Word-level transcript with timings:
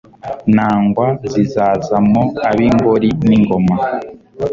Nangwa 0.55 1.07
zizaza 1.31 1.97
mwo 2.07 2.23
ab'ingori 2.49 3.09
n'ingoma, 3.27 3.75